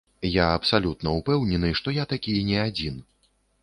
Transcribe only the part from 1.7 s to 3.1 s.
што я такі не адзін.